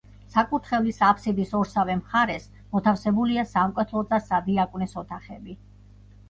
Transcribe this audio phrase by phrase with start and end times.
[0.35, 5.57] საკურთხევლის აბსიდის ორსავე მხარეს მოთავსებულია სამკვეთლოს და სადიაკვნეს ოთახები.